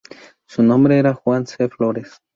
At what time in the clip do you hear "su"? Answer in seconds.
0.47-0.63